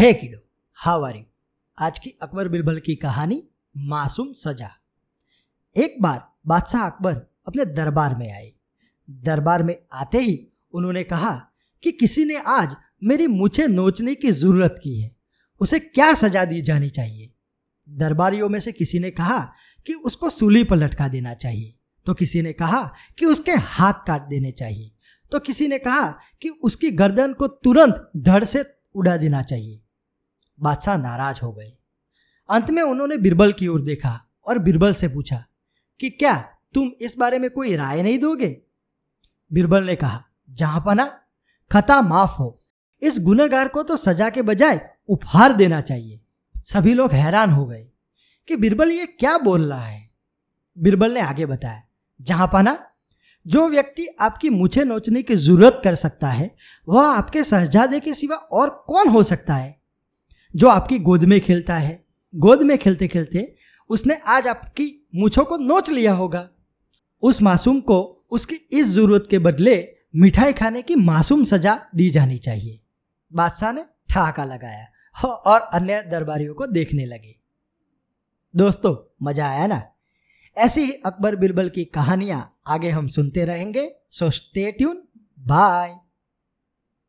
[0.00, 0.38] हे किडो
[1.16, 1.24] यू
[1.78, 4.70] आज की अकबर बिरबल की कहानी, मासूम सजा।
[5.76, 7.14] एक बार बादशाह अकबर
[7.46, 8.52] अपने दरबार में आए।
[9.10, 11.50] दरबार में आते ही उन्होंने कहा
[11.82, 15.16] कि किसी ने आज मेरी मुझे नोचने की ज़रूरत की है।
[15.60, 17.32] उसे क्या सजा दी जानी चाहिए?
[17.88, 19.52] दरबारियों में से किसी ने कहा
[19.86, 21.74] कि उसको सूली पर लटका देना चाहिए।
[22.06, 24.92] तो किसी ने कहा कि उसके हाथ काट देने चाहिए।
[25.32, 26.10] तो किसी ने कहा
[26.40, 28.64] कि उसकी गर्दन को तुरंत धड़ से
[28.94, 29.82] उड़ा देना चाहिए।
[30.60, 31.72] बादशाह नाराज़ हो गए।
[32.48, 35.44] अंत में उन्होंने बिरबल की ओर देखा और बिरबल से पूछा,
[36.00, 36.34] कि क्या
[36.74, 38.56] तुम इस बारे में कोई राय नहीं दोगे?
[39.52, 41.04] बिरबल ने कहा, जहाँ पना,
[41.70, 42.56] खता माफ़ हो।
[43.02, 46.20] इस गुनहगार को तो सजा के बजाय उपहार देना चाहिए।
[46.56, 47.86] सभी लोग हैरान हो गए
[48.48, 50.10] कि बिरबल ये क्या बोल रहा है?
[50.78, 51.82] बिरबल ने आगे बताया,
[52.20, 52.78] जहाँ पाना,
[53.46, 56.50] जो व्यक्ति आपकी मुझे नोचने की ज़रूरत कर सकता है,
[56.88, 59.79] वह आपके शहजादे के सिवा और कौन हो सकता है?
[60.54, 61.98] जो आपकी गोद में खेलता है।
[62.34, 63.54] गोद में खेलते खेलते
[63.90, 66.48] उसने आज आपकी मुछों को नोच लिया होगा।
[67.22, 69.76] उस मासूम को उसकी इस ज़रूरत के बदले
[70.16, 72.80] मिठाई खाने की मासूम सजा दी जानी चाहिए।
[73.32, 77.34] बादशाह ने ठहाका लगाया और अन्य दरबारियों को देखने लगे।
[78.54, 79.82] दोस्तों, मज़ा आया ना?
[80.56, 85.02] ऐसी ही अकबर बिरबल की कहानियाँ आगे हम सुनते रहेंगे सो स्टे ट्यून
[85.38, 85.94] बाय